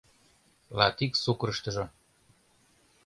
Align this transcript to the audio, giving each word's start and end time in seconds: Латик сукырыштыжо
Латик 0.77 1.11
сукырыштыжо 1.23 1.85